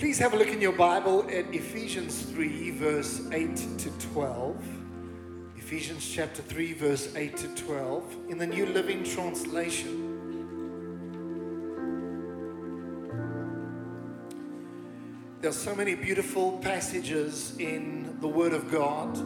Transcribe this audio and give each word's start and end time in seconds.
Please 0.00 0.18
have 0.18 0.32
a 0.32 0.36
look 0.38 0.48
in 0.48 0.62
your 0.62 0.72
Bible 0.72 1.26
at 1.28 1.54
Ephesians 1.54 2.22
3, 2.22 2.70
verse 2.70 3.20
8 3.32 3.54
to 3.76 3.90
12. 4.14 4.56
Ephesians 5.58 6.10
chapter 6.10 6.40
3, 6.40 6.72
verse 6.72 7.14
8 7.14 7.36
to 7.36 7.48
12, 7.48 8.16
in 8.30 8.38
the 8.38 8.46
New 8.46 8.64
Living 8.64 9.04
Translation. 9.04 10.06
There 15.42 15.50
are 15.50 15.52
so 15.52 15.74
many 15.74 15.94
beautiful 15.94 16.56
passages 16.62 17.54
in 17.58 18.16
the 18.22 18.28
Word 18.28 18.54
of 18.54 18.70
God. 18.70 19.18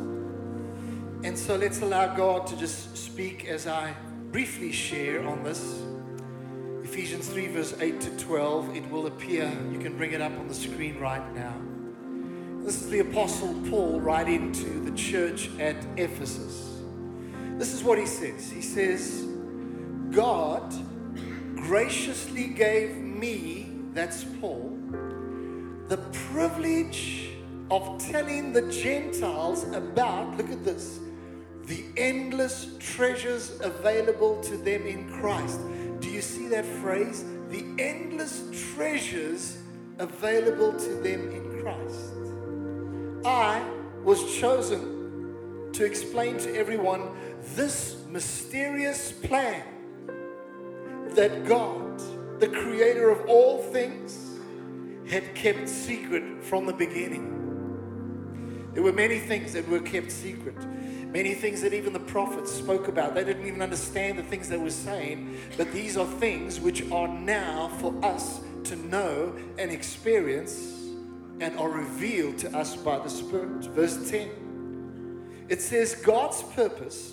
And 1.23 1.39
so 1.39 1.55
let's 1.55 1.83
allow 1.83 2.17
God 2.17 2.49
to 2.49 2.57
just 2.57 2.97
speak 2.97 3.45
as 3.45 3.69
I 3.69 3.95
briefly 4.33 4.73
share 4.73 5.25
on 5.25 5.45
this. 5.45 5.85
Ephesians 6.95 7.29
3, 7.29 7.49
verse 7.49 7.75
8 7.81 8.01
to 8.03 8.11
12. 8.19 8.77
It 8.77 8.89
will 8.89 9.09
appear, 9.09 9.51
you 9.73 9.81
can 9.81 9.97
bring 9.97 10.13
it 10.13 10.21
up 10.21 10.31
on 10.39 10.47
the 10.47 10.55
screen 10.55 11.01
right 11.01 11.35
now. 11.35 11.53
This 12.65 12.83
is 12.83 12.89
the 12.89 13.01
Apostle 13.01 13.53
Paul 13.69 14.01
writing 14.01 14.53
to 14.53 14.79
the 14.79 14.93
church 14.93 15.51
at 15.59 15.75
Ephesus. 15.97 16.79
This 17.59 17.75
is 17.75 17.83
what 17.83 17.99
he 17.99 18.07
says 18.07 18.49
He 18.49 18.63
says, 18.63 19.27
God 20.13 20.73
graciously 21.57 22.47
gave 22.47 22.95
me, 22.95 23.73
that's 23.93 24.23
Paul, 24.41 24.79
the 25.89 25.99
privilege 26.29 27.31
of 27.73 27.99
telling 27.99 28.53
the 28.53 28.71
Gentiles 28.71 29.65
about, 29.73 30.37
look 30.37 30.49
at 30.49 30.65
this, 30.65 31.01
the 31.65 31.87
endless 31.97 32.69
treasures 32.79 33.59
available 33.63 34.41
to 34.43 34.57
them 34.57 34.87
in 34.87 35.11
Christ. 35.11 35.59
See 36.25 36.49
that 36.49 36.65
phrase? 36.65 37.23
The 37.51 37.65
endless 37.79 38.43
treasures 38.75 39.59
available 39.99 40.73
to 40.73 40.95
them 40.95 41.31
in 41.31 41.61
Christ. 41.61 43.27
I 43.27 43.63
was 44.03 44.37
chosen 44.39 45.71
to 45.75 45.85
explain 45.85 46.39
to 46.39 46.57
everyone 46.57 47.11
this 47.55 47.99
mysterious 48.09 49.13
plan 49.13 49.65
that 51.11 51.45
God, 51.47 52.01
the 52.41 52.49
creator 52.49 53.11
of 53.11 53.27
all 53.27 53.59
things, 53.59 54.41
had 55.09 55.35
kept 55.35 55.69
secret 55.69 56.43
from 56.43 56.65
the 56.65 56.73
beginning. 56.73 58.71
There 58.73 58.83
were 58.83 58.95
many 58.95 59.19
things 59.19 59.53
that 59.53 59.69
were 59.69 59.81
kept 59.81 60.11
secret. 60.11 60.57
Many 61.15 61.33
things 61.33 61.63
that 61.63 61.73
even 61.73 61.95
the 61.95 62.01
prophets 62.01 62.53
spoke 62.53 62.89
about. 62.89 63.15
They 63.15 63.25
didn't 63.25 63.47
even 63.47 63.63
understand 63.63 64.19
the 64.19 64.23
things 64.23 64.49
they 64.49 64.59
were 64.59 64.69
saying, 64.69 65.39
but 65.57 65.73
these 65.73 65.97
are 65.97 66.05
things 66.05 66.61
which 66.61 66.91
are 66.91 67.09
now 67.09 67.69
for 67.79 67.95
us 68.05 68.41
to 68.65 68.77
know 68.77 69.35
and 69.57 69.71
experience 69.71 70.83
and 71.41 71.57
are 71.59 71.71
revealed 71.71 72.37
to 72.39 72.57
us 72.57 72.77
by 72.77 72.99
the 72.99 73.09
Spirit. 73.09 73.65
Verse 73.67 74.11
10 74.11 75.47
it 75.49 75.61
says, 75.61 75.95
God's 75.97 76.43
purpose 76.43 77.13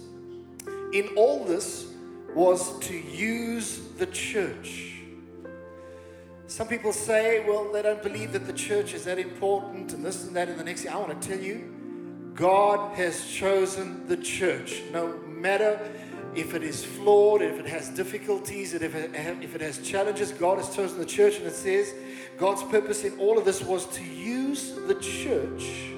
in 0.94 1.10
all 1.18 1.44
this 1.44 1.94
was 2.34 2.80
to 2.80 2.98
use 2.98 3.80
the 3.98 4.06
church 4.08 4.92
some 6.52 6.68
people 6.68 6.92
say, 6.92 7.46
well, 7.48 7.72
they 7.72 7.82
don't 7.82 8.04
believe 8.04 8.34
that 8.34 8.46
the 8.46 8.52
church 8.52 8.94
is 8.94 9.06
that 9.06 9.18
important 9.18 9.94
and 9.94 10.04
this 10.04 10.28
and 10.28 10.36
that 10.36 10.50
and 10.50 10.60
the 10.60 10.66
next. 10.66 10.86
I 10.86 10.98
want 10.98 11.22
to 11.22 11.28
tell 11.30 11.40
you, 11.40 11.81
God 12.34 12.96
has 12.96 13.28
chosen 13.28 14.08
the 14.08 14.18
church. 14.18 14.82
No 14.92 15.18
matter 15.28 15.80
if 16.36 16.54
it 16.54 16.64
is 16.64 16.84
flawed, 16.84 17.42
if 17.42 17.60
it 17.60 17.68
has 17.68 17.90
difficulties, 17.90 18.74
if 18.74 18.96
it, 18.96 19.12
if 19.16 19.56
it 19.56 19.62
has 19.62 19.80
challenges, 19.80 20.32
God 20.32 20.58
has 20.58 20.76
chosen 20.76 21.00
the 21.00 21.06
church. 21.06 21.38
And 21.38 21.48
it 21.48 21.56
says 21.56 21.94
God's 22.38 22.64
purpose 22.64 23.04
in 23.04 23.18
all 23.20 23.38
of 23.38 23.46
this 23.46 23.62
was 23.62 23.86
to 23.98 24.04
use 24.04 24.74
the 24.88 24.96
church 24.96 25.92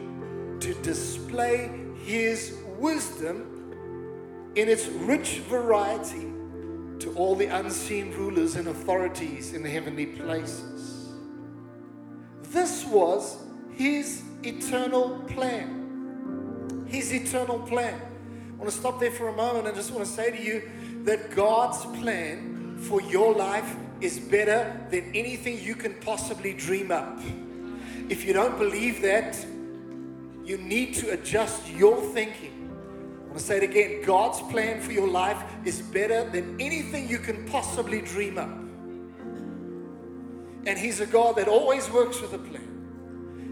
to 0.60 0.74
display 0.82 1.72
His 2.04 2.58
wisdom 2.78 3.54
in 4.56 4.70
its 4.70 4.88
rich 4.88 5.40
variety 5.50 6.32
to 7.00 7.14
all 7.16 7.36
the 7.36 7.48
unseen 7.48 8.12
rulers 8.12 8.56
and 8.56 8.68
authorities 8.68 9.54
in 9.54 9.64
the 9.64 9.70
heavenly 9.70 10.06
places. 10.06 11.10
This 12.44 12.86
was 12.86 13.38
his 13.76 14.22
eternal 14.44 15.20
plan. 15.28 15.83
His 16.94 17.12
eternal 17.12 17.60
plan. 17.60 18.00
I 18.00 18.56
want 18.56 18.72
to 18.72 18.78
stop 18.78 19.00
there 19.00 19.12
for 19.12 19.28
a 19.28 19.34
moment 19.34 19.68
and 19.68 19.76
just 19.76 19.92
want 19.92 20.06
to 20.06 20.12
say 20.12 20.30
to 20.32 20.42
you 20.42 20.70
that 21.04 21.36
God's 21.36 21.84
plan 22.00 22.78
for 22.78 23.02
your 23.02 23.34
life 23.34 23.76
is 24.00 24.20
better 24.20 24.80
than 24.92 25.12
anything 25.16 25.60
you 25.60 25.76
can 25.76 25.96
possibly 25.96 26.54
dream 26.54 26.92
up. 26.92 27.20
If 28.10 28.26
you 28.26 28.34
don't 28.34 28.58
believe 28.60 29.02
that, 29.02 29.36
you 30.46 30.58
need 30.58 30.94
to 30.96 31.14
adjust 31.14 31.68
your 31.72 32.00
thinking 32.00 32.54
I 33.34 33.36
want 33.36 33.40
to 33.40 33.46
say 33.46 33.58
it 33.58 33.64
again 33.64 34.04
God's 34.06 34.40
plan 34.52 34.80
for 34.80 34.92
your 34.92 35.08
life 35.08 35.42
is 35.66 35.82
better 35.82 36.30
than 36.30 36.62
anything 36.62 37.10
you 37.10 37.18
can 37.18 37.48
possibly 37.48 38.00
dream 38.00 38.38
up. 38.38 38.52
And 40.68 40.78
He's 40.78 41.00
a 41.00 41.08
God 41.08 41.38
that 41.38 41.48
always 41.48 41.90
works 41.90 42.22
with 42.22 42.34
a 42.34 42.38
plan. 42.38 42.73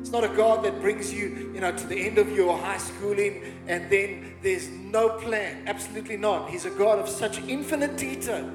It's 0.02 0.10
not 0.10 0.24
a 0.24 0.30
God 0.30 0.66
that 0.66 0.82
brings 0.82 1.14
you, 1.14 1.52
you 1.54 1.62
know, 1.62 1.72
to 1.72 1.88
the 1.88 1.96
end 1.96 2.18
of 2.18 2.36
your 2.36 2.58
high 2.58 2.80
schooling 2.80 3.44
and 3.68 3.88
then 3.90 4.34
there's 4.42 4.68
no 4.68 5.10
plan. 5.10 5.64
Absolutely 5.68 6.18
not. 6.18 6.50
He's 6.50 6.66
a 6.66 6.72
God 6.72 6.98
of 6.98 7.08
such 7.08 7.40
infinite 7.44 7.98
detail. 7.98 8.52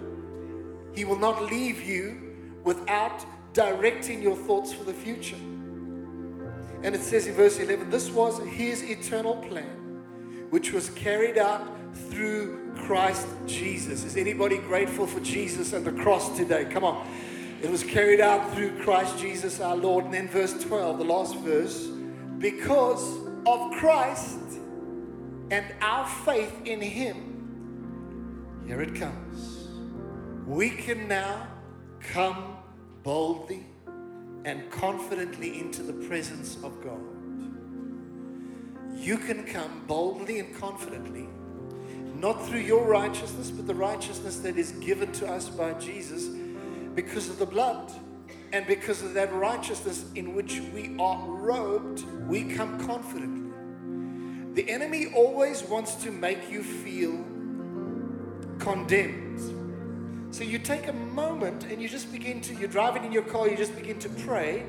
He 0.93 1.05
will 1.05 1.19
not 1.19 1.45
leave 1.45 1.81
you 1.83 2.35
without 2.65 3.25
directing 3.53 4.21
your 4.21 4.35
thoughts 4.35 4.73
for 4.73 4.83
the 4.83 4.93
future. 4.93 5.37
And 6.83 6.95
it 6.97 7.01
says 7.01 7.29
in 7.29 7.35
verse 7.35 7.59
11, 7.61 7.91
this 7.91 8.11
was 8.11 8.39
his 8.49 8.83
eternal 8.83 9.37
plan 9.37 9.87
which 10.51 10.73
was 10.73 10.91
carried 10.91 11.39
out 11.39 11.65
through 11.95 12.73
Christ 12.77 13.27
Jesus. 13.47 14.05
Is 14.05 14.17
anybody 14.17 14.59
grateful 14.59 15.07
for 15.07 15.21
Jesus 15.21 15.73
and 15.73 15.85
the 15.85 15.93
cross 15.93 16.37
today? 16.37 16.67
Come 16.67 16.85
on. 16.85 17.07
It 17.63 17.71
was 17.71 17.83
carried 17.83 18.21
out 18.21 18.55
through 18.55 18.79
Christ 18.83 19.19
Jesus 19.19 19.61
our 19.61 19.77
Lord. 19.77 20.07
And 20.07 20.15
then 20.15 20.29
verse 20.29 20.63
12, 20.65 20.99
the 20.99 21.05
last 21.05 21.37
verse, 21.39 21.87
because 22.39 23.19
of 23.47 23.73
Christ 23.73 24.39
and 25.51 25.65
our 25.81 26.07
faith 26.07 26.55
in 26.65 26.81
Him, 26.81 28.65
here 28.67 28.83
it 28.83 28.95
comes. 28.95 29.69
We 30.47 30.71
can 30.71 31.09
now 31.09 31.49
come 32.01 32.57
boldly 33.03 33.67
and 34.45 34.71
confidently 34.71 35.61
into 35.61 35.83
the 35.83 35.93
presence 35.93 36.57
of 36.63 36.83
God 36.83 37.01
you 38.97 39.19
can 39.19 39.45
come 39.45 39.85
boldly 39.87 40.41
and 40.41 40.55
confidently, 40.57 41.29
not 42.15 42.47
through 42.47 42.61
your 42.61 42.87
righteousness, 42.87 43.51
but 43.51 43.67
the 43.67 43.75
righteousness 43.75 44.39
that 44.39 44.57
is 44.57 44.73
given 44.73 45.13
to 45.13 45.31
us 45.31 45.49
by 45.49 45.75
Jesus 45.75 46.27
because 46.97 47.29
of 47.29 47.39
the 47.39 47.47
blood. 47.47 47.93
And 48.53 48.67
because 48.67 49.03
of 49.03 49.15
that 49.15 49.33
righteousness 49.33 50.05
in 50.15 50.35
which 50.35 50.61
we 50.75 50.97
are 50.99 51.23
robed, 51.29 52.05
we 52.27 52.45
come 52.45 52.85
confidently. 52.87 53.53
The 54.55 54.71
enemy 54.71 55.13
always 55.15 55.63
wants 55.63 55.97
to 55.97 56.11
make 56.11 56.51
you 56.51 56.63
feel 56.63 57.25
condemned. 58.59 60.35
So 60.35 60.45
you 60.45 60.59
take 60.59 60.89
a 60.89 60.93
moment 60.93 61.65
and 61.65 61.83
you 61.83 61.89
just 61.89 62.11
begin 62.11 62.41
to, 62.43 62.55
you're 62.55 62.69
driving 62.69 63.05
in 63.05 63.13
your 63.13 63.23
car, 63.23 63.49
you 63.49 63.57
just 63.57 63.77
begin 63.77 63.99
to 63.99 64.09
pray 64.09 64.65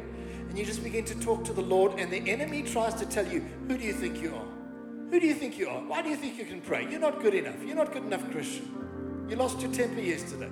and 0.50 0.58
you 0.58 0.66
just 0.66 0.84
begin 0.84 1.06
to 1.06 1.20
talk 1.20 1.44
to 1.46 1.54
the 1.54 1.62
Lord, 1.62 2.00
and 2.00 2.12
the 2.12 2.30
enemy 2.30 2.64
tries 2.64 2.94
to 2.96 3.06
tell 3.06 3.28
you, 3.28 3.46
Who 3.68 3.78
do 3.78 3.84
you 3.84 3.94
think 3.94 4.22
you 4.22 4.34
are? 4.34 4.46
Who 5.10 5.20
do 5.20 5.28
you 5.28 5.34
think 5.34 5.58
you 5.58 5.68
are? 5.68 5.82
Why 5.82 6.02
do 6.02 6.10
you 6.10 6.16
think 6.16 6.38
you 6.38 6.46
can 6.46 6.62
pray? 6.62 6.88
You're 6.90 7.02
not 7.02 7.22
good 7.22 7.34
enough. 7.34 7.64
You're 7.66 7.76
not 7.76 7.92
good 7.92 8.04
enough 8.04 8.30
Christian. 8.32 9.26
You 9.30 9.36
lost 9.36 9.62
your 9.62 9.72
temper 9.72 10.00
yesterday. 10.00 10.50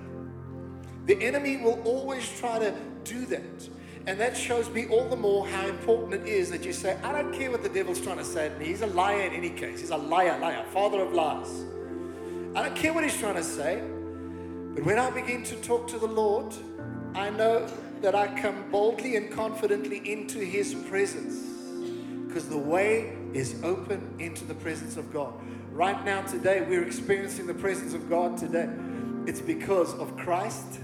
The 1.06 1.20
enemy 1.22 1.56
will 1.56 1.80
always 1.84 2.28
try 2.38 2.58
to 2.58 2.74
do 3.04 3.24
that. 3.26 3.68
And 4.06 4.20
that 4.20 4.36
shows 4.36 4.70
me 4.70 4.86
all 4.86 5.08
the 5.08 5.16
more 5.16 5.46
how 5.46 5.66
important 5.66 6.14
it 6.14 6.28
is 6.28 6.50
that 6.50 6.64
you 6.64 6.72
say, 6.72 6.96
I 7.02 7.10
don't 7.10 7.32
care 7.32 7.50
what 7.50 7.62
the 7.62 7.68
devil's 7.68 8.00
trying 8.00 8.18
to 8.18 8.24
say 8.24 8.48
to 8.48 8.54
me. 8.56 8.66
He's 8.66 8.82
a 8.82 8.86
liar 8.86 9.22
in 9.22 9.32
any 9.32 9.50
case. 9.50 9.80
He's 9.80 9.90
a 9.90 9.96
liar, 9.96 10.38
liar, 10.38 10.64
father 10.72 11.00
of 11.00 11.12
lies. 11.12 11.64
I 12.54 12.62
don't 12.62 12.76
care 12.76 12.92
what 12.92 13.02
he's 13.02 13.18
trying 13.18 13.34
to 13.34 13.42
say. 13.42 13.82
But 14.74 14.84
when 14.84 14.98
I 14.98 15.10
begin 15.10 15.42
to 15.44 15.56
talk 15.56 15.88
to 15.88 15.98
the 15.98 16.06
Lord, 16.06 16.54
I 17.14 17.30
know 17.30 17.66
that 18.02 18.14
I 18.14 18.40
come 18.40 18.70
boldly 18.70 19.16
and 19.16 19.30
confidently 19.30 20.02
into 20.10 20.38
His 20.38 20.74
presence 20.74 21.34
because 22.26 22.48
the 22.48 22.58
way 22.58 23.16
is 23.32 23.60
open 23.62 24.14
into 24.18 24.44
the 24.44 24.54
presence 24.54 24.96
of 24.96 25.12
God. 25.12 25.32
Right 25.72 26.04
now, 26.04 26.22
today, 26.22 26.64
we're 26.68 26.84
experiencing 26.84 27.46
the 27.46 27.54
presence 27.54 27.94
of 27.94 28.10
God 28.10 28.36
today. 28.36 28.68
It's 29.26 29.40
because 29.40 29.94
of 29.94 30.16
Christ 30.16 30.80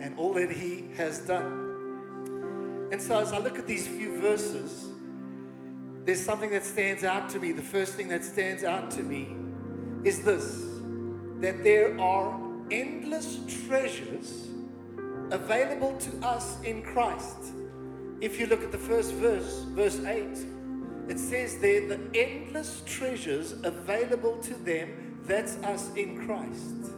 and 0.00 0.18
all 0.18 0.34
that 0.34 0.50
He 0.50 0.90
has 0.96 1.20
done. 1.20 2.88
And 2.92 3.00
so, 3.00 3.18
as 3.18 3.32
I 3.32 3.38
look 3.38 3.58
at 3.58 3.66
these 3.66 3.86
few 3.86 4.20
verses, 4.20 4.86
there's 6.04 6.24
something 6.24 6.50
that 6.50 6.64
stands 6.64 7.04
out 7.04 7.28
to 7.30 7.38
me. 7.38 7.52
The 7.52 7.62
first 7.62 7.94
thing 7.94 8.08
that 8.08 8.24
stands 8.24 8.64
out 8.64 8.90
to 8.92 9.02
me 9.02 9.36
is 10.04 10.22
this 10.22 10.64
that 11.40 11.62
there 11.62 11.98
are 12.00 12.40
endless 12.70 13.38
treasures 13.66 14.48
available 15.30 15.96
to 15.98 16.26
us 16.26 16.60
in 16.64 16.82
Christ 16.82 17.52
If 18.20 18.40
you 18.40 18.46
look 18.46 18.64
at 18.64 18.72
the 18.72 18.78
first 18.78 19.12
verse, 19.14 19.62
verse 19.68 20.00
8, 20.00 20.18
it 21.08 21.18
says 21.20 21.58
there, 21.58 21.86
the 21.86 22.00
endless 22.14 22.82
treasures 22.84 23.52
available 23.62 24.38
to 24.38 24.54
them, 24.54 25.18
that's 25.24 25.56
us 25.58 25.94
in 25.94 26.26
Christ. 26.26 26.97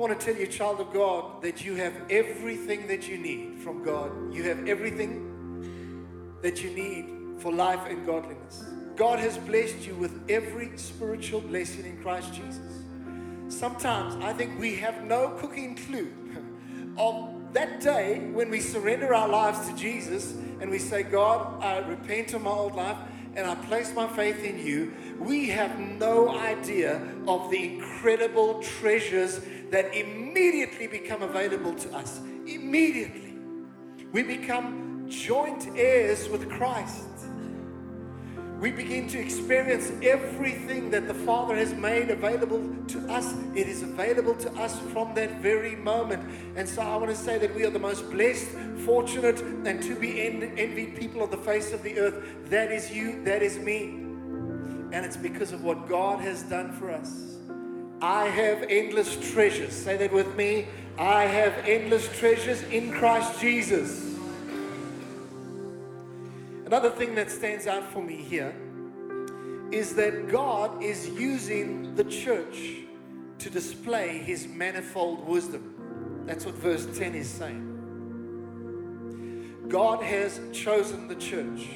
Want 0.00 0.18
to 0.18 0.26
tell 0.32 0.34
you, 0.34 0.46
child 0.46 0.80
of 0.80 0.94
God, 0.94 1.42
that 1.42 1.62
you 1.62 1.74
have 1.74 1.92
everything 2.08 2.86
that 2.86 3.06
you 3.06 3.18
need 3.18 3.58
from 3.58 3.82
God. 3.82 4.32
You 4.32 4.44
have 4.44 4.66
everything 4.66 6.38
that 6.40 6.64
you 6.64 6.70
need 6.70 7.38
for 7.42 7.52
life 7.52 7.80
and 7.86 8.06
godliness. 8.06 8.64
God 8.96 9.18
has 9.18 9.36
blessed 9.36 9.86
you 9.86 9.94
with 9.96 10.24
every 10.30 10.74
spiritual 10.78 11.42
blessing 11.42 11.84
in 11.84 12.00
Christ 12.00 12.32
Jesus. 12.32 12.82
Sometimes 13.48 14.16
I 14.24 14.32
think 14.32 14.58
we 14.58 14.74
have 14.76 15.04
no 15.04 15.36
cooking 15.38 15.76
clue 15.76 16.10
of 16.96 17.52
that 17.52 17.82
day 17.82 18.20
when 18.32 18.48
we 18.48 18.60
surrender 18.60 19.14
our 19.14 19.28
lives 19.28 19.68
to 19.68 19.76
Jesus 19.76 20.32
and 20.62 20.70
we 20.70 20.78
say, 20.78 21.02
God, 21.02 21.62
I 21.62 21.80
repent 21.80 22.32
of 22.32 22.40
my 22.40 22.50
old 22.50 22.74
life 22.74 22.96
and 23.36 23.46
I 23.46 23.54
place 23.54 23.94
my 23.94 24.08
faith 24.08 24.42
in 24.42 24.64
you, 24.64 24.92
we 25.18 25.50
have 25.50 25.78
no 25.78 26.30
idea 26.30 27.00
of 27.28 27.50
the 27.50 27.74
incredible 27.74 28.62
treasures 28.62 29.40
that 29.70 29.94
immediately 29.94 30.86
become 30.86 31.22
available 31.22 31.74
to 31.74 31.96
us. 31.96 32.20
Immediately. 32.46 33.34
We 34.12 34.22
become 34.22 35.06
joint 35.08 35.68
heirs 35.76 36.28
with 36.28 36.48
Christ 36.50 37.10
we 38.60 38.70
begin 38.70 39.08
to 39.08 39.18
experience 39.18 39.90
everything 40.02 40.90
that 40.90 41.08
the 41.08 41.14
Father 41.14 41.56
has 41.56 41.72
made 41.72 42.10
available 42.10 42.62
to 42.88 43.00
us. 43.10 43.34
It 43.54 43.66
is 43.66 43.82
available 43.82 44.34
to 44.34 44.52
us 44.52 44.78
from 44.92 45.14
that 45.14 45.40
very 45.40 45.76
moment. 45.76 46.30
And 46.56 46.68
so 46.68 46.82
I 46.82 46.94
want 46.96 47.08
to 47.08 47.16
say 47.16 47.38
that 47.38 47.54
we 47.54 47.64
are 47.64 47.70
the 47.70 47.78
most 47.78 48.10
blessed, 48.10 48.48
fortunate, 48.84 49.40
and 49.40 49.82
to 49.82 49.96
be 49.96 50.20
envied 50.20 50.94
people 50.94 51.22
on 51.22 51.30
the 51.30 51.38
face 51.38 51.72
of 51.72 51.82
the 51.82 51.98
earth. 51.98 52.22
That 52.50 52.70
is 52.70 52.92
you, 52.92 53.24
that 53.24 53.42
is 53.42 53.58
me. 53.58 53.84
And 54.92 55.06
it's 55.06 55.16
because 55.16 55.52
of 55.52 55.64
what 55.64 55.88
God 55.88 56.20
has 56.20 56.42
done 56.42 56.70
for 56.72 56.90
us. 56.90 57.39
I 58.02 58.28
have 58.28 58.64
endless 58.68 59.16
treasures. 59.32 59.72
Say 59.74 59.96
that 59.98 60.12
with 60.12 60.34
me. 60.36 60.68
I 60.98 61.24
have 61.24 61.52
endless 61.66 62.08
treasures 62.18 62.62
in 62.64 62.92
Christ 62.92 63.40
Jesus. 63.40 64.16
Another 66.64 66.90
thing 66.90 67.14
that 67.16 67.30
stands 67.30 67.66
out 67.66 67.84
for 67.92 68.02
me 68.02 68.16
here 68.16 68.54
is 69.70 69.94
that 69.96 70.28
God 70.28 70.82
is 70.82 71.08
using 71.10 71.94
the 71.94 72.04
church 72.04 72.76
to 73.38 73.50
display 73.50 74.18
his 74.18 74.46
manifold 74.48 75.26
wisdom. 75.26 76.22
That's 76.26 76.46
what 76.46 76.54
verse 76.54 76.86
10 76.98 77.14
is 77.14 77.28
saying. 77.28 77.66
God 79.68 80.02
has 80.02 80.40
chosen 80.52 81.06
the 81.06 81.16
church. 81.16 81.68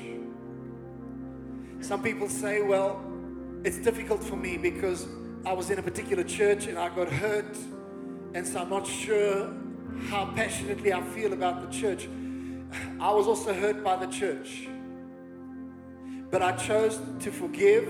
Some 1.80 2.02
people 2.02 2.28
say, 2.28 2.62
well, 2.62 3.04
it's 3.62 3.78
difficult 3.78 4.22
for 4.22 4.36
me 4.36 4.56
because 4.56 5.06
I 5.46 5.52
was 5.52 5.68
in 5.68 5.78
a 5.78 5.82
particular 5.82 6.24
church 6.24 6.68
and 6.68 6.78
I 6.78 6.88
got 6.88 7.12
hurt, 7.12 7.56
and 8.32 8.46
so 8.46 8.60
I'm 8.60 8.70
not 8.70 8.86
sure 8.86 9.52
how 10.08 10.32
passionately 10.34 10.92
I 10.92 11.02
feel 11.02 11.34
about 11.34 11.60
the 11.60 11.78
church. 11.78 12.08
I 12.98 13.12
was 13.12 13.26
also 13.26 13.52
hurt 13.52 13.84
by 13.84 13.96
the 13.96 14.06
church. 14.06 14.68
But 16.30 16.40
I 16.40 16.52
chose 16.52 16.98
to 17.20 17.30
forgive, 17.30 17.84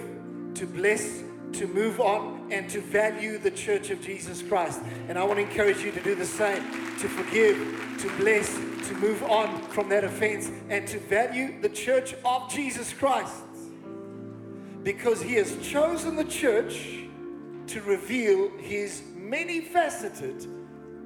to 0.54 0.66
bless, 0.66 1.22
to 1.52 1.68
move 1.68 2.00
on, 2.00 2.48
and 2.50 2.68
to 2.70 2.80
value 2.80 3.38
the 3.38 3.52
church 3.52 3.90
of 3.90 4.00
Jesus 4.02 4.42
Christ. 4.42 4.80
And 5.08 5.16
I 5.16 5.22
want 5.22 5.38
to 5.38 5.44
encourage 5.44 5.78
you 5.78 5.92
to 5.92 6.00
do 6.00 6.16
the 6.16 6.26
same 6.26 6.62
to 6.98 7.08
forgive, 7.08 7.56
to 8.00 8.08
bless, 8.16 8.52
to 8.88 8.94
move 8.96 9.22
on 9.22 9.62
from 9.68 9.88
that 9.90 10.02
offense, 10.02 10.50
and 10.70 10.88
to 10.88 10.98
value 10.98 11.60
the 11.62 11.68
church 11.68 12.14
of 12.24 12.52
Jesus 12.52 12.92
Christ. 12.92 13.44
Because 14.82 15.22
He 15.22 15.34
has 15.34 15.56
chosen 15.66 16.16
the 16.16 16.24
church 16.24 17.04
to 17.68 17.80
reveal 17.82 18.50
His 18.58 19.02
many 19.14 19.60
faceted, 19.60 20.46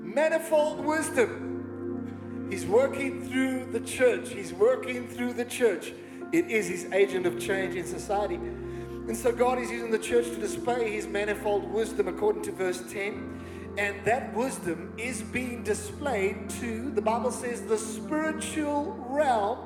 manifold 0.00 0.84
wisdom. 0.84 2.46
He's 2.50 2.66
working 2.66 3.28
through 3.28 3.72
the 3.72 3.80
church. 3.80 4.30
He's 4.30 4.52
working 4.52 5.06
through 5.08 5.34
the 5.34 5.44
church. 5.44 5.92
It 6.32 6.50
is 6.50 6.66
his 6.66 6.92
agent 6.92 7.26
of 7.26 7.38
change 7.38 7.74
in 7.74 7.86
society. 7.86 8.34
And 8.34 9.16
so 9.16 9.32
God 9.32 9.58
is 9.58 9.70
using 9.70 9.90
the 9.90 9.98
church 9.98 10.26
to 10.26 10.36
display 10.36 10.90
his 10.90 11.06
manifold 11.06 11.70
wisdom 11.72 12.08
according 12.08 12.42
to 12.42 12.52
verse 12.52 12.82
10. 12.90 13.74
And 13.78 14.04
that 14.04 14.34
wisdom 14.34 14.92
is 14.98 15.22
being 15.22 15.62
displayed 15.62 16.50
to, 16.60 16.90
the 16.90 17.00
Bible 17.00 17.30
says, 17.30 17.62
the 17.62 17.78
spiritual 17.78 18.96
realm, 19.08 19.58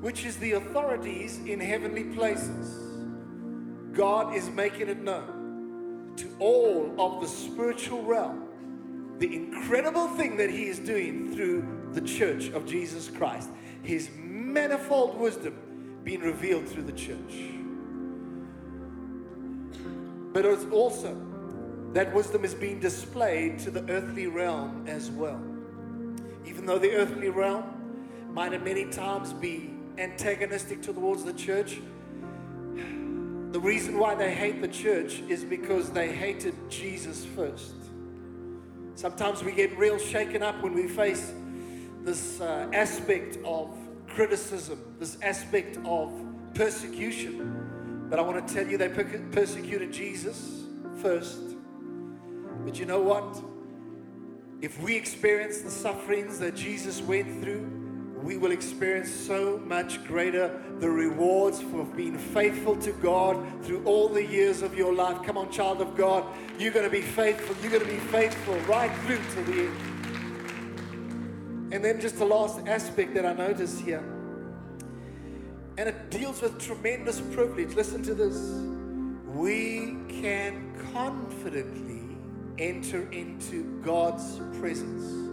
which 0.00 0.24
is 0.24 0.36
the 0.38 0.52
authorities 0.52 1.38
in 1.44 1.60
heavenly 1.60 2.04
places. 2.04 2.82
God 3.92 4.34
is 4.34 4.48
making 4.50 4.88
it 4.88 5.02
known 5.02 5.35
to 6.16 6.34
all 6.38 6.94
of 6.98 7.20
the 7.20 7.28
spiritual 7.28 8.02
realm 8.02 8.46
the 9.18 9.34
incredible 9.34 10.08
thing 10.08 10.36
that 10.36 10.50
He 10.50 10.66
is 10.66 10.78
doing 10.78 11.34
through 11.34 11.66
the 11.92 12.02
church 12.02 12.48
of 12.50 12.66
Jesus 12.66 13.08
Christ. 13.08 13.48
His 13.82 14.10
manifold 14.14 15.18
wisdom 15.18 16.00
being 16.04 16.20
revealed 16.20 16.68
through 16.68 16.82
the 16.82 16.92
church. 16.92 17.34
But 20.32 20.44
it's 20.44 20.66
also 20.66 21.16
that 21.94 22.12
wisdom 22.14 22.44
is 22.44 22.54
being 22.54 22.78
displayed 22.78 23.58
to 23.60 23.70
the 23.70 23.90
earthly 23.90 24.26
realm 24.26 24.84
as 24.86 25.10
well. 25.10 25.40
Even 26.44 26.66
though 26.66 26.78
the 26.78 26.92
earthly 26.92 27.30
realm 27.30 27.64
might 28.34 28.52
at 28.52 28.62
many 28.62 28.84
times 28.90 29.32
be 29.32 29.70
antagonistic 29.96 30.82
towards 30.82 31.24
the 31.24 31.32
church, 31.32 31.80
the 33.56 33.60
reason 33.60 33.96
why 33.96 34.14
they 34.14 34.34
hate 34.34 34.60
the 34.60 34.68
church 34.68 35.20
is 35.30 35.42
because 35.42 35.88
they 35.88 36.14
hated 36.14 36.54
Jesus 36.68 37.24
first. 37.24 37.72
Sometimes 38.96 39.42
we 39.42 39.50
get 39.50 39.78
real 39.78 39.96
shaken 39.96 40.42
up 40.42 40.62
when 40.62 40.74
we 40.74 40.86
face 40.86 41.32
this 42.02 42.38
uh, 42.42 42.68
aspect 42.74 43.38
of 43.46 43.74
criticism, 44.08 44.78
this 44.98 45.16
aspect 45.22 45.78
of 45.86 46.12
persecution. 46.52 48.06
But 48.10 48.18
I 48.18 48.22
want 48.22 48.46
to 48.46 48.54
tell 48.54 48.66
you, 48.66 48.76
they 48.76 48.90
persecuted 48.90 49.90
Jesus 49.90 50.64
first. 51.00 51.56
But 52.62 52.78
you 52.78 52.84
know 52.84 53.00
what? 53.00 53.42
If 54.60 54.78
we 54.82 54.94
experience 54.94 55.62
the 55.62 55.70
sufferings 55.70 56.38
that 56.40 56.56
Jesus 56.56 57.00
went 57.00 57.42
through, 57.42 57.75
we 58.26 58.36
will 58.36 58.50
experience 58.50 59.08
so 59.08 59.56
much 59.64 60.04
greater 60.04 60.60
the 60.80 60.90
rewards 60.90 61.62
for 61.62 61.84
being 61.84 62.18
faithful 62.18 62.74
to 62.74 62.90
God 62.94 63.38
through 63.62 63.84
all 63.84 64.08
the 64.08 64.26
years 64.26 64.62
of 64.62 64.76
your 64.76 64.92
life. 64.92 65.22
Come 65.22 65.38
on, 65.38 65.48
child 65.52 65.80
of 65.80 65.96
God, 65.96 66.24
you're 66.58 66.72
going 66.72 66.84
to 66.84 66.90
be 66.90 67.02
faithful. 67.02 67.54
You're 67.62 67.70
going 67.70 67.84
to 67.84 67.88
be 67.88 68.00
faithful 68.08 68.56
right 68.62 68.90
through 69.02 69.18
to 69.18 69.42
the 69.44 69.60
end. 69.66 69.76
And 71.72 71.84
then 71.84 72.00
just 72.00 72.18
the 72.18 72.24
last 72.24 72.66
aspect 72.66 73.14
that 73.14 73.24
I 73.24 73.32
notice 73.32 73.78
here. 73.78 74.02
And 75.78 75.88
it 75.88 76.10
deals 76.10 76.42
with 76.42 76.60
tremendous 76.60 77.20
privilege. 77.20 77.76
Listen 77.76 78.02
to 78.02 78.14
this. 78.14 78.36
We 79.36 79.98
can 80.08 80.74
confidently 80.92 82.18
enter 82.58 83.08
into 83.12 83.80
God's 83.84 84.40
presence. 84.58 85.30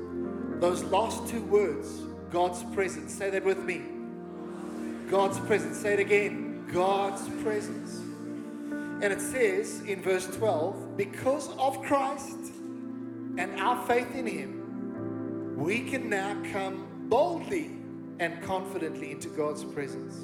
Those 0.61 0.83
last 0.83 1.27
two 1.27 1.41
words, 1.45 2.03
God's 2.33 2.63
presence. 2.73 3.13
Say 3.13 3.29
that 3.29 3.45
with 3.45 3.59
me. 3.59 3.83
God's 5.07 5.37
presence. 5.41 5.77
Say 5.77 5.93
it 5.93 5.99
again. 5.99 6.65
God's 6.73 7.29
presence. 7.43 7.99
And 9.03 9.13
it 9.13 9.21
says 9.21 9.81
in 9.81 10.01
verse 10.01 10.25
12, 10.35 10.97
because 10.97 11.49
of 11.59 11.79
Christ 11.83 12.39
and 13.37 13.59
our 13.59 13.85
faith 13.85 14.15
in 14.15 14.25
Him, 14.25 15.55
we 15.55 15.81
can 15.81 16.09
now 16.09 16.35
come 16.51 16.87
boldly 17.07 17.69
and 18.19 18.41
confidently 18.41 19.11
into 19.11 19.29
God's 19.29 19.63
presence. 19.63 20.17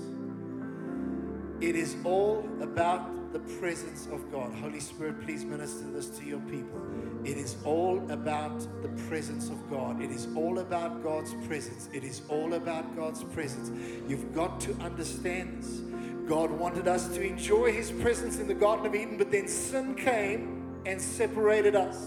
It 1.61 1.75
is 1.75 1.95
all 2.03 2.43
about 2.59 3.07
the 3.31 3.39
presence 3.39 4.07
of 4.11 4.31
God. 4.31 4.53
Holy 4.53 4.79
Spirit, 4.79 5.21
please 5.21 5.45
minister 5.45 5.89
this 5.91 6.09
to 6.17 6.25
your 6.25 6.39
people. 6.41 6.85
It 7.23 7.37
is 7.37 7.57
all 7.63 8.09
about 8.11 8.59
the 8.81 8.89
presence 9.07 9.49
of 9.49 9.69
God. 9.69 10.01
It 10.01 10.11
is 10.11 10.27
all 10.35 10.59
about 10.59 11.03
God's 11.03 11.33
presence. 11.45 11.89
It 11.93 12.03
is 12.03 12.21
all 12.29 12.53
about 12.53 12.95
God's 12.95 13.23
presence. 13.23 13.71
You've 14.07 14.33
got 14.33 14.59
to 14.61 14.73
understand 14.81 15.63
this. 15.63 15.81
God 16.27 16.51
wanted 16.51 16.87
us 16.87 17.07
to 17.09 17.21
enjoy 17.21 17.71
His 17.71 17.91
presence 17.91 18.39
in 18.39 18.47
the 18.47 18.53
Garden 18.53 18.85
of 18.85 18.95
Eden, 18.95 19.17
but 19.17 19.31
then 19.31 19.47
sin 19.47 19.95
came 19.95 20.81
and 20.85 21.01
separated 21.01 21.75
us. 21.75 21.97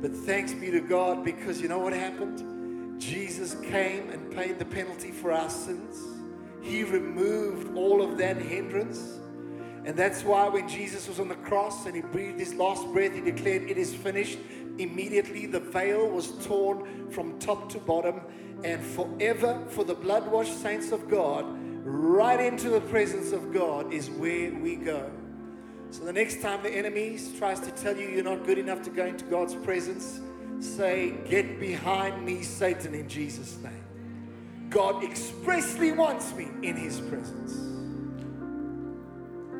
But 0.00 0.12
thanks 0.12 0.52
be 0.52 0.70
to 0.70 0.80
God 0.80 1.24
because 1.24 1.60
you 1.60 1.68
know 1.68 1.78
what 1.78 1.92
happened? 1.92 3.00
Jesus 3.00 3.54
came 3.62 4.10
and 4.10 4.30
paid 4.30 4.58
the 4.58 4.64
penalty 4.64 5.10
for 5.10 5.32
our 5.32 5.48
sins. 5.48 6.00
He 6.62 6.84
removed 6.84 7.76
all 7.76 8.02
of 8.02 8.18
that 8.18 8.36
hindrance. 8.36 9.18
And 9.84 9.96
that's 9.96 10.24
why 10.24 10.48
when 10.48 10.68
Jesus 10.68 11.08
was 11.08 11.20
on 11.20 11.28
the 11.28 11.34
cross 11.34 11.84
and 11.86 11.94
he 11.94 12.00
breathed 12.00 12.40
his 12.40 12.54
last 12.54 12.86
breath, 12.92 13.14
he 13.14 13.20
declared, 13.20 13.62
It 13.62 13.76
is 13.76 13.94
finished. 13.94 14.38
Immediately 14.78 15.46
the 15.46 15.60
veil 15.60 16.08
was 16.08 16.32
torn 16.46 17.10
from 17.10 17.38
top 17.38 17.68
to 17.70 17.78
bottom 17.78 18.22
and 18.64 18.82
forever 18.82 19.62
for 19.68 19.84
the 19.84 19.94
blood 19.94 20.26
washed 20.30 20.60
saints 20.60 20.90
of 20.90 21.08
God, 21.08 21.44
right 21.84 22.40
into 22.40 22.70
the 22.70 22.80
presence 22.80 23.32
of 23.32 23.52
God 23.52 23.92
is 23.92 24.10
where 24.10 24.52
we 24.54 24.76
go. 24.76 25.10
So 25.90 26.04
the 26.04 26.12
next 26.12 26.40
time 26.40 26.62
the 26.62 26.70
enemy 26.70 27.20
tries 27.38 27.60
to 27.60 27.70
tell 27.70 27.96
you 27.96 28.08
you're 28.08 28.24
not 28.24 28.44
good 28.44 28.58
enough 28.58 28.82
to 28.82 28.90
go 28.90 29.04
into 29.04 29.24
God's 29.26 29.54
presence, 29.54 30.20
say, 30.60 31.14
Get 31.28 31.60
behind 31.60 32.24
me, 32.24 32.42
Satan, 32.42 32.94
in 32.94 33.08
Jesus' 33.08 33.58
name. 33.58 33.84
God 34.70 35.04
expressly 35.04 35.92
wants 35.92 36.34
me 36.34 36.48
in 36.62 36.74
his 36.74 37.00
presence. 37.00 37.73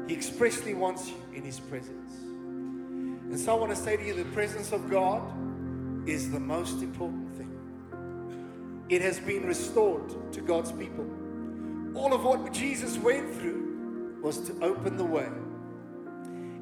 He 0.07 0.15
expressly 0.15 0.75
wants 0.75 1.09
you 1.09 1.17
in 1.35 1.43
his 1.43 1.61
presence. 1.61 2.13
And 2.23 3.39
so 3.41 3.57
I 3.57 3.59
want 3.59 3.71
to 3.75 3.77
say 3.77 3.97
to 3.97 4.05
you 4.05 4.15
the 4.15 4.25
presence 4.27 4.73
of 4.73 4.91
God 4.91 5.23
is 6.09 6.31
the 6.31 6.41
most 6.41 6.83
important 6.83 7.35
thing. 7.37 8.85
It 8.89 9.01
has 9.01 9.19
been 9.19 9.47
restored 9.47 10.33
to 10.33 10.41
God's 10.41 10.73
people. 10.73 11.07
All 11.95 12.13
of 12.13 12.25
what 12.25 12.53
Jesus 12.53 12.99
went 12.99 13.35
through 13.35 14.19
was 14.23 14.41
to 14.41 14.53
open 14.63 14.97
the 14.97 15.05
way. 15.05 15.29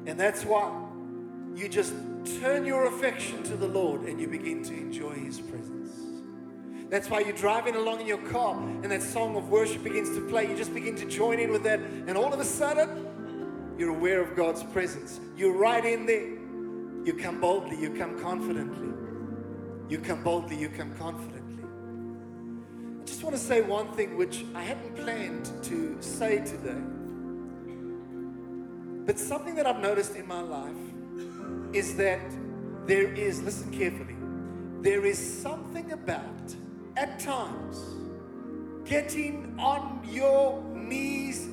And 0.05 0.19
that's 0.19 0.45
why 0.45 0.71
you 1.55 1.67
just 1.67 1.93
turn 2.39 2.65
your 2.65 2.87
affection 2.87 3.43
to 3.43 3.57
the 3.57 3.67
Lord 3.67 4.01
and 4.01 4.19
you 4.19 4.27
begin 4.27 4.63
to 4.63 4.73
enjoy 4.73 5.13
His 5.13 5.39
presence. 5.39 5.91
That's 6.89 7.09
why 7.09 7.21
you're 7.21 7.35
driving 7.35 7.75
along 7.75 8.01
in 8.01 8.07
your 8.07 8.19
car 8.29 8.55
and 8.55 8.91
that 8.91 9.01
song 9.01 9.35
of 9.35 9.49
worship 9.49 9.83
begins 9.83 10.15
to 10.15 10.21
play. 10.27 10.49
You 10.49 10.55
just 10.55 10.73
begin 10.73 10.95
to 10.97 11.05
join 11.05 11.39
in 11.39 11.51
with 11.51 11.63
that, 11.63 11.79
and 11.79 12.17
all 12.17 12.33
of 12.33 12.39
a 12.39 12.45
sudden, 12.45 13.07
you're 13.77 13.89
aware 13.89 14.21
of 14.21 14.35
God's 14.35 14.63
presence. 14.63 15.19
You're 15.35 15.57
right 15.57 15.83
in 15.83 16.05
there. 16.05 16.27
You 17.05 17.13
come 17.19 17.41
boldly, 17.41 17.79
you 17.79 17.89
come 17.91 18.19
confidently. 18.19 18.89
You 19.89 19.99
come 19.99 20.23
boldly, 20.23 20.55
you 20.55 20.69
come 20.69 20.95
confidently. 20.95 21.63
I 23.01 23.05
just 23.05 23.23
want 23.23 23.35
to 23.35 23.41
say 23.41 23.61
one 23.61 23.91
thing 23.93 24.15
which 24.15 24.45
I 24.55 24.63
hadn't 24.63 24.95
planned 24.95 25.51
to 25.63 25.97
say 26.01 26.37
today. 26.37 26.81
But 29.05 29.19
something 29.19 29.55
that 29.55 29.67
I've 29.67 29.81
noticed 29.81 30.15
in 30.15 30.25
my 30.27 30.39
life 30.39 30.75
is 31.73 31.97
that 31.97 32.21
there 32.85 33.11
is, 33.13 33.41
listen 33.43 33.71
carefully, 33.71 34.15
there 34.81 35.05
is 35.05 35.17
something 35.41 35.91
about, 35.91 36.55
at 36.95 37.19
times, 37.19 37.81
getting 38.85 39.55
on 39.59 40.01
your 40.09 40.63
knees 40.73 41.47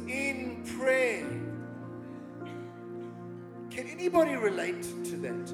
anybody 4.11 4.35
relate 4.35 4.83
to 5.05 5.17
that? 5.19 5.47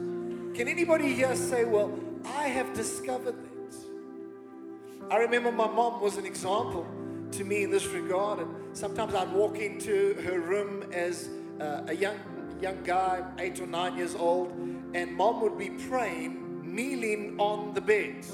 Can 0.54 0.66
anybody 0.66 1.12
here 1.12 1.36
say, 1.36 1.66
Well, 1.66 1.92
I 2.24 2.48
have 2.48 2.72
discovered 2.72 3.34
that? 3.34 3.76
I 5.10 5.18
remember 5.18 5.52
my 5.52 5.68
mom 5.68 6.00
was 6.00 6.16
an 6.16 6.24
example 6.24 6.86
to 7.32 7.44
me 7.44 7.64
in 7.64 7.70
this 7.70 7.86
regard, 7.88 8.38
and 8.38 8.48
sometimes 8.74 9.14
I'd 9.14 9.30
walk 9.30 9.58
into 9.58 10.14
her 10.24 10.40
room 10.40 10.90
as 10.90 11.28
uh, 11.60 11.82
a 11.88 11.94
young 11.94 12.16
young 12.58 12.82
guy, 12.82 13.22
eight 13.38 13.60
or 13.60 13.66
nine 13.66 13.94
years 13.94 14.14
old, 14.14 14.50
and 14.94 15.14
mom 15.14 15.42
would 15.42 15.58
be 15.58 15.68
praying, 15.90 16.62
kneeling 16.64 17.38
on 17.38 17.74
the 17.74 17.82
bed, 17.82 18.24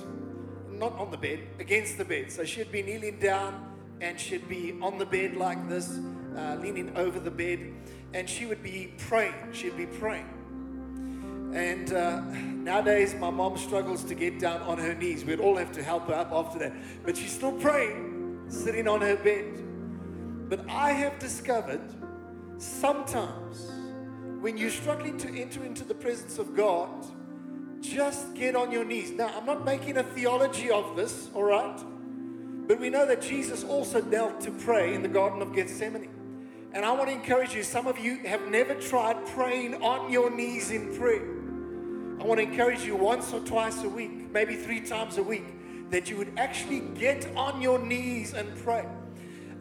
not 0.71 0.93
on 1.01 1.11
the 1.11 1.17
bed, 1.17 1.41
against 1.59 1.99
the 1.99 2.05
bed. 2.05 2.31
So 2.31 2.45
she'd 2.45 2.71
be 2.71 2.83
kneeling 2.83 3.19
down, 3.19 3.75
and 4.01 4.21
she'd 4.21 4.49
be 4.49 4.79
on 4.81 4.99
the 4.99 5.07
bed 5.07 5.37
like 5.37 5.69
this, 5.69 5.99
uh, 6.37 6.57
leaning 6.61 6.97
over 6.97 7.19
the 7.19 7.33
bed, 7.33 7.73
and 8.15 8.29
she 8.29 8.47
would 8.47 8.63
be 8.63 8.93
praying. 8.99 9.35
She'd 9.53 9.77
be 9.77 9.87
praying. 9.87 10.29
And 11.55 11.93
uh, 11.93 12.21
nowadays, 12.21 13.15
my 13.15 13.31
mom 13.31 13.59
struggles 13.59 14.05
to 14.05 14.15
get 14.15 14.39
down 14.39 14.63
on 14.63 14.79
her 14.79 14.95
knees. 14.95 15.25
We'd 15.25 15.41
all 15.41 15.57
have 15.57 15.73
to 15.73 15.83
help 15.83 16.09
her 16.09 16.15
up 16.15 16.33
after 16.33 16.59
that. 16.61 16.73
But 17.05 17.17
she's 17.17 17.33
still 17.33 17.53
praying, 17.53 18.47
sitting 18.49 18.89
on 18.89 19.01
her 19.03 19.17
bed. 19.17 19.63
But 20.49 20.69
I 20.69 20.93
have 20.93 21.19
discovered 21.19 21.83
sometimes 22.59 23.71
when 24.41 24.57
you're 24.57 24.71
struggling 24.71 25.19
to 25.19 25.29
enter 25.29 25.65
into 25.65 25.85
the 25.85 25.95
presence 25.95 26.39
of 26.39 26.57
God, 26.57 26.89
just 27.81 28.35
get 28.35 28.57
on 28.57 28.73
your 28.73 28.85
knees. 28.85 29.11
Now, 29.11 29.33
I'm 29.37 29.45
not 29.47 29.65
making 29.65 29.99
a 29.99 30.03
theology 30.03 30.71
of 30.71 30.97
this, 30.97 31.29
all 31.35 31.45
right? 31.45 31.79
But 32.67 32.81
we 32.81 32.91
know 32.91 33.07
that 33.07 33.21
Jesus 33.21 33.65
also 33.65 34.01
knelt 34.03 34.41
to 34.43 34.51
pray 34.51 34.95
in 34.95 35.03
the 35.03 35.09
Garden 35.09 35.43
of 35.43 35.55
Gethsemane. 35.55 36.09
And 36.75 36.87
I 36.87 36.93
want 36.93 37.11
to 37.11 37.15
encourage 37.15 37.55
you, 37.55 37.63
some 37.63 37.87
of 37.87 37.99
you 37.99 38.17
have 38.21 38.49
never 38.49 38.75
tried 38.75 39.27
praying 39.27 39.83
on 39.83 40.11
your 40.11 40.31
knees 40.31 40.71
in 40.71 40.97
prayer. 40.97 41.23
I 42.19 42.25
want 42.25 42.41
to 42.41 42.47
encourage 42.47 42.83
you 42.83 42.97
once 42.97 43.33
or 43.33 43.41
twice 43.41 43.83
a 43.83 43.89
week, 43.89 44.31
maybe 44.31 44.55
three 44.55 44.81
times 44.81 45.19
a 45.19 45.23
week, 45.23 45.91
that 45.91 46.09
you 46.09 46.17
would 46.17 46.33
actually 46.39 46.81
get 46.95 47.27
on 47.37 47.61
your 47.61 47.79
knees 47.79 48.33
and 48.33 48.57
pray. 48.65 48.87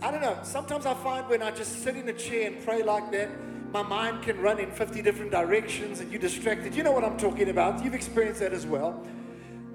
I 0.02 0.10
don't 0.10 0.22
know, 0.22 0.40
sometimes 0.44 0.86
I 0.86 0.94
find 0.94 1.28
when 1.28 1.44
I 1.44 1.52
just 1.52 1.84
sit 1.84 1.98
in 1.98 2.08
a 2.08 2.14
chair 2.14 2.48
and 2.48 2.64
pray 2.64 2.82
like 2.82 3.12
that, 3.12 3.30
my 3.74 3.82
mind 3.82 4.24
can 4.24 4.40
run 4.42 4.60
in 4.60 4.72
50 4.72 5.02
different 5.02 5.32
directions 5.32 6.00
and 6.00 6.12
you're 6.12 6.22
distracted. 6.22 6.76
You 6.76 6.84
know 6.84 6.92
what 6.92 7.04
I'm 7.04 7.18
talking 7.18 7.50
about. 7.50 7.84
You've 7.84 7.94
experienced 7.94 8.40
that 8.40 8.54
as 8.54 8.66
well. 8.66 9.06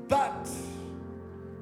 But 0.08 0.48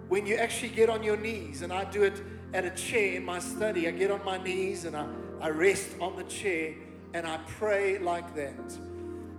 when 0.08 0.26
you 0.26 0.36
actually 0.36 0.70
get 0.70 0.88
on 0.88 1.02
your 1.02 1.16
knees, 1.16 1.62
and 1.62 1.72
I 1.72 1.84
do 1.84 2.02
it 2.02 2.22
at 2.52 2.64
a 2.64 2.70
chair 2.70 3.16
in 3.16 3.24
my 3.24 3.38
study, 3.38 3.88
I 3.88 3.92
get 3.92 4.10
on 4.10 4.24
my 4.24 4.38
knees 4.38 4.84
and 4.84 4.96
I, 4.96 5.06
I 5.44 5.50
rest 5.50 5.90
on 6.00 6.16
the 6.16 6.24
chair 6.24 6.72
and 7.12 7.26
I 7.26 7.36
pray 7.58 7.98
like 7.98 8.34
that. 8.34 8.78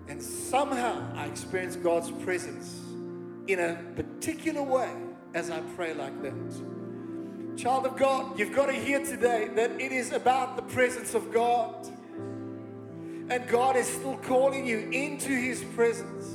And 0.08 0.22
somehow 0.22 1.04
I 1.16 1.26
experience 1.26 1.76
God's 1.78 2.12
presence 2.24 2.80
in 3.48 3.60
a 3.60 3.82
particular 3.96 4.62
way 4.62 4.94
as 5.34 5.50
I 5.50 5.62
pray 5.76 5.96
like 5.96 6.22
that. 6.22 7.58
Child 7.58 7.88
of 7.88 7.98
God, 7.98 8.38
you've 8.38 8.54
got 8.54 8.68
to 8.68 8.74
hear 8.74 9.04
today 9.04 9.50
that 9.56 9.82
it 9.82 9.92
is 9.92 10.12
about 10.12 10.58
the 10.58 10.62
presence 10.62 11.16
of 11.16 11.34
God. 11.34 11.88
And 13.32 13.48
God 13.48 13.76
is 13.76 13.88
still 13.88 14.18
calling 14.18 14.68
you 14.68 14.78
into 14.92 15.32
His 15.32 15.64
presence 15.74 16.28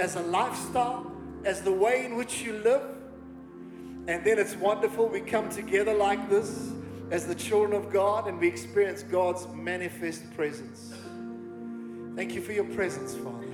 as 0.00 0.16
a 0.16 0.22
lifestyle, 0.22 1.12
as 1.44 1.62
the 1.62 1.72
way 1.72 2.04
in 2.06 2.16
which 2.16 2.42
you 2.42 2.54
live. 2.54 2.82
And 4.08 4.24
then 4.24 4.40
it's 4.40 4.56
wonderful. 4.56 5.06
We 5.06 5.20
come 5.20 5.48
together 5.48 5.94
like 5.94 6.28
this 6.28 6.72
as 7.10 7.26
the 7.26 7.34
children 7.34 7.72
of 7.72 7.92
God 7.92 8.26
and 8.26 8.38
we 8.38 8.48
experience 8.48 9.02
God's 9.02 9.46
manifest 9.54 10.34
presence. 10.34 10.92
Thank 12.16 12.34
you 12.34 12.40
for 12.40 12.52
your 12.52 12.64
presence, 12.64 13.14
Father. 13.14 13.46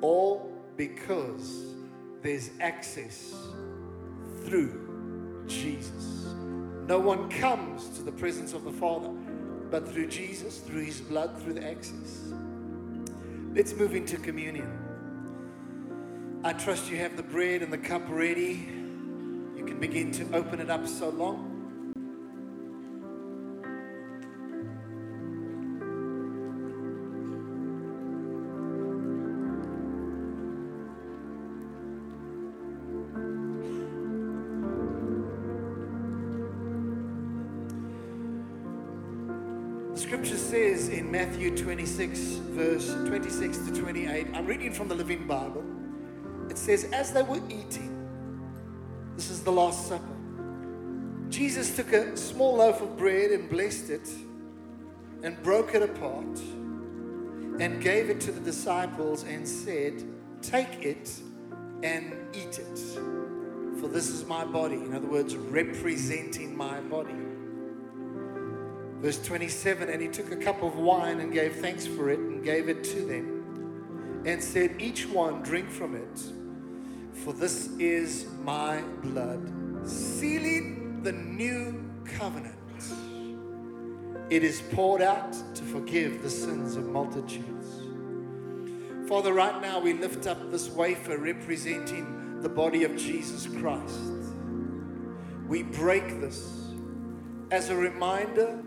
All 0.00 0.52
because 0.76 1.74
there's 2.22 2.50
access 2.60 3.34
through 4.44 5.44
Jesus. 5.46 6.34
No 6.86 6.98
one 6.98 7.28
comes 7.30 7.88
to 7.96 8.02
the 8.02 8.12
presence 8.12 8.52
of 8.52 8.64
the 8.64 8.72
Father 8.72 9.10
but 9.70 9.88
through 9.88 10.08
Jesus, 10.08 10.58
through 10.58 10.82
his 10.82 11.00
blood, 11.00 11.40
through 11.42 11.54
the 11.54 11.64
access. 11.64 12.32
Let's 13.54 13.72
move 13.74 13.94
into 13.94 14.16
communion. 14.16 14.68
I 16.42 16.52
trust 16.52 16.90
you 16.90 16.96
have 16.96 17.16
the 17.16 17.22
bread 17.22 17.62
and 17.62 17.72
the 17.72 17.78
cup 17.78 18.02
ready. 18.08 18.68
You 19.56 19.64
can 19.64 19.78
begin 19.78 20.10
to 20.12 20.34
open 20.34 20.60
it 20.60 20.70
up 20.70 20.86
so 20.88 21.10
long. 21.10 21.49
Scripture 40.10 40.36
says 40.36 40.88
in 40.88 41.08
Matthew 41.08 41.56
26, 41.56 42.18
verse 42.18 42.92
26 43.06 43.58
to 43.58 43.80
28, 43.80 44.26
I'm 44.34 44.44
reading 44.44 44.72
from 44.72 44.88
the 44.88 44.94
Living 44.96 45.24
Bible. 45.24 45.62
It 46.50 46.58
says, 46.58 46.82
As 46.92 47.12
they 47.12 47.22
were 47.22 47.40
eating, 47.48 48.08
this 49.14 49.30
is 49.30 49.44
the 49.44 49.52
Last 49.52 49.86
Supper, 49.86 50.02
Jesus 51.28 51.76
took 51.76 51.92
a 51.92 52.16
small 52.16 52.56
loaf 52.56 52.80
of 52.80 52.96
bread 52.96 53.30
and 53.30 53.48
blessed 53.48 53.90
it 53.90 54.08
and 55.22 55.40
broke 55.44 55.76
it 55.76 55.82
apart 55.84 56.40
and 57.60 57.80
gave 57.80 58.10
it 58.10 58.20
to 58.22 58.32
the 58.32 58.40
disciples 58.40 59.22
and 59.22 59.46
said, 59.46 60.02
Take 60.42 60.84
it 60.84 61.08
and 61.84 62.16
eat 62.34 62.58
it, 62.58 62.78
for 63.78 63.86
this 63.86 64.08
is 64.08 64.24
my 64.24 64.44
body. 64.44 64.74
In 64.74 64.92
other 64.92 65.06
words, 65.06 65.36
representing 65.36 66.56
my 66.56 66.80
body. 66.80 67.14
Verse 69.00 69.20
27 69.22 69.88
And 69.88 70.02
he 70.02 70.08
took 70.08 70.30
a 70.30 70.36
cup 70.36 70.62
of 70.62 70.76
wine 70.76 71.20
and 71.20 71.32
gave 71.32 71.56
thanks 71.56 71.86
for 71.86 72.10
it 72.10 72.18
and 72.18 72.44
gave 72.44 72.68
it 72.68 72.84
to 72.84 73.00
them 73.02 74.22
and 74.26 74.42
said, 74.42 74.76
Each 74.78 75.06
one 75.06 75.42
drink 75.42 75.70
from 75.70 75.94
it, 75.96 76.22
for 77.24 77.32
this 77.32 77.68
is 77.78 78.26
my 78.42 78.82
blood, 79.02 79.88
sealing 79.88 81.02
the 81.02 81.12
new 81.12 81.82
covenant. 82.04 82.56
It 84.28 84.44
is 84.44 84.62
poured 84.72 85.02
out 85.02 85.32
to 85.54 85.62
forgive 85.64 86.22
the 86.22 86.30
sins 86.30 86.76
of 86.76 86.86
multitudes. 86.86 87.66
Father, 89.08 89.32
right 89.32 89.60
now 89.60 89.80
we 89.80 89.94
lift 89.94 90.26
up 90.28 90.52
this 90.52 90.68
wafer 90.68 91.18
representing 91.18 92.40
the 92.42 92.48
body 92.48 92.84
of 92.84 92.96
Jesus 92.96 93.46
Christ. 93.46 93.98
we 95.48 95.64
break 95.64 96.20
this 96.20 96.68
as 97.50 97.70
a 97.70 97.74
reminder 97.74 98.62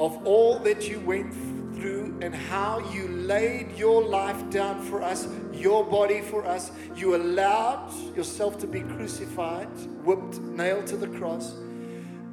of 0.00 0.26
all 0.26 0.58
that 0.60 0.88
you 0.88 1.00
went 1.00 1.32
through 1.74 2.18
and 2.20 2.34
how 2.34 2.78
you 2.92 3.08
laid 3.08 3.76
your 3.76 4.02
life 4.02 4.48
down 4.50 4.80
for 4.82 5.02
us, 5.02 5.28
your 5.52 5.84
body 5.84 6.20
for 6.20 6.44
us. 6.46 6.72
You 6.96 7.16
allowed 7.16 7.92
yourself 8.16 8.58
to 8.58 8.66
be 8.66 8.80
crucified, 8.80 9.68
whipped, 10.04 10.40
nailed 10.40 10.86
to 10.88 10.96
the 10.96 11.08
cross. 11.18 11.54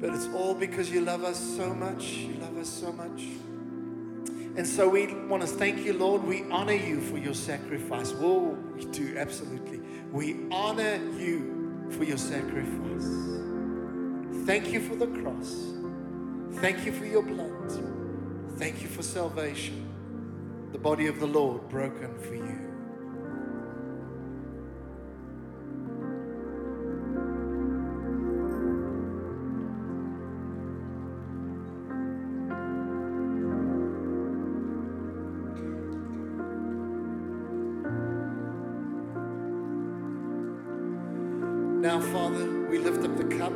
But 0.00 0.10
it's 0.14 0.28
all 0.34 0.54
because 0.54 0.90
you 0.90 1.00
love 1.02 1.22
us 1.22 1.38
so 1.38 1.72
much. 1.74 2.04
You 2.04 2.34
love 2.34 2.56
us 2.56 2.68
so 2.68 2.92
much. 2.92 3.24
And 4.56 4.66
so 4.66 4.88
we 4.88 5.06
want 5.06 5.42
to 5.42 5.48
thank 5.48 5.84
you, 5.84 5.94
Lord. 5.94 6.24
We 6.24 6.44
honor 6.50 6.74
you 6.74 7.00
for 7.00 7.16
your 7.16 7.34
sacrifice. 7.34 8.12
Whoa, 8.12 8.58
we 8.74 8.84
do, 8.86 9.16
absolutely. 9.16 9.80
We 10.10 10.46
honor 10.50 10.96
you 11.18 11.88
for 11.90 12.04
your 12.04 12.18
sacrifice. 12.18 13.06
Thank 14.44 14.72
you 14.72 14.80
for 14.80 14.96
the 14.96 15.06
cross. 15.06 15.72
Thank 16.60 16.86
you 16.86 16.92
for 16.92 17.04
your 17.04 17.22
blood. 17.22 17.72
Thank 18.58 18.82
you 18.82 18.88
for 18.88 19.02
salvation. 19.02 19.88
The 20.72 20.78
body 20.78 21.06
of 21.08 21.18
the 21.18 21.26
Lord 21.26 21.68
broken 21.68 22.18
for 22.20 22.34
you. 22.34 22.72
Now, 41.82 42.00
Father, 42.00 42.68
we 42.70 42.78
lift 42.78 43.04
up 43.04 43.16
the 43.16 43.24
cup. 43.36 43.52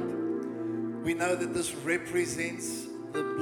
We 1.04 1.14
know 1.14 1.36
that 1.36 1.54
this 1.54 1.72
represents 1.76 2.85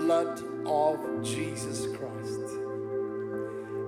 blood 0.04 0.42
of 0.66 1.22
Jesus 1.22 1.86
Christ. 1.96 2.58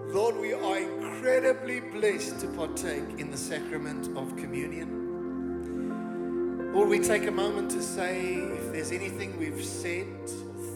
Lord, 0.09 0.37
we 0.37 0.55
are 0.55 0.79
incredibly 0.79 1.81
blessed 1.81 2.41
to 2.41 2.47
partake 2.49 3.19
in 3.19 3.31
the 3.31 3.37
sacrament 3.37 4.09
of 4.17 4.35
communion. 4.35 5.03
Lord, 6.73 6.89
we 6.89 7.01
take 7.01 7.27
a 7.27 7.31
moment 7.31 7.71
to 7.73 7.83
say 7.83 8.37
if 8.37 8.73
there's 8.73 8.93
anything 8.93 9.39
we've 9.39 9.63
said, 9.63 10.07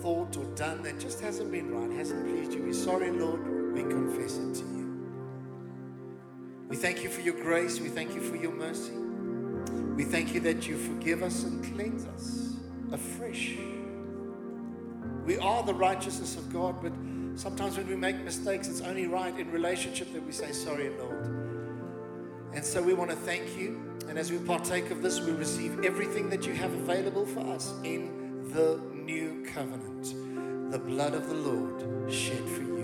thought, 0.03 0.37
or 0.37 0.45
done 0.57 0.83
that 0.83 1.01
just 1.01 1.23
hasn't 1.23 1.51
been 1.51 1.71
right, 1.75 1.91
hasn't 1.97 2.23
pleased 2.27 2.53
you, 2.53 2.63
we're 2.63 2.75
sorry, 2.75 3.11
Lord. 3.11 3.41
We 3.73 3.81
confess 3.81 4.37
it 4.37 4.57
to 4.57 4.65
you. 4.65 4.91
We 6.69 6.77
thank 6.77 7.03
you 7.03 7.09
for 7.09 7.23
your 7.23 7.41
grace. 7.43 7.81
We 7.81 7.89
thank 7.89 8.15
you 8.15 8.21
for 8.21 8.37
your 8.37 8.53
mercy. 8.53 8.93
We 8.93 10.05
thank 10.05 10.35
you 10.35 10.41
that 10.41 10.69
you 10.69 10.77
forgive 10.77 11.23
us 11.23 11.45
and 11.45 11.65
cleanse 11.75 12.05
us 12.05 12.57
afresh. 12.93 13.57
We 15.31 15.39
are 15.39 15.63
the 15.63 15.75
righteousness 15.75 16.35
of 16.35 16.53
God, 16.53 16.83
but 16.83 16.91
sometimes 17.37 17.77
when 17.77 17.87
we 17.87 17.95
make 17.95 18.17
mistakes, 18.25 18.67
it's 18.67 18.81
only 18.81 19.07
right 19.07 19.39
in 19.39 19.49
relationship 19.53 20.13
that 20.13 20.27
we 20.27 20.33
say, 20.33 20.51
Sorry, 20.51 20.91
Lord. 20.99 21.25
And 22.53 22.65
so 22.65 22.83
we 22.83 22.95
want 22.95 23.11
to 23.11 23.17
thank 23.17 23.57
you. 23.57 23.81
And 24.09 24.19
as 24.19 24.33
we 24.33 24.39
partake 24.39 24.91
of 24.91 25.03
this, 25.03 25.21
we 25.21 25.31
receive 25.31 25.85
everything 25.85 26.31
that 26.31 26.49
you 26.49 26.55
have 26.55 26.73
available 26.73 27.27
for 27.27 27.47
us 27.47 27.73
in 27.85 28.51
the 28.53 28.81
new 28.93 29.47
covenant 29.55 30.17
the 30.73 30.81
blood 30.81 31.15
of 31.15 31.29
the 31.29 31.35
Lord 31.35 32.13
shed 32.13 32.49
for 32.49 32.63
you. 32.63 32.80